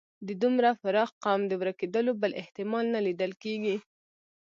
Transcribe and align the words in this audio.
د 0.27 0.29
دومره 0.41 0.69
پراخ 0.81 1.09
قوم 1.23 1.41
د 1.47 1.53
ورکېدلو 1.61 2.11
بل 2.21 2.31
احتمال 2.41 2.85
نه 2.95 2.99
لیدل 3.05 3.31
کېږي. 3.43 3.75